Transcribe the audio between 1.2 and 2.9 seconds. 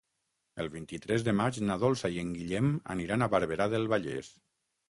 de maig na Dolça i en Guillem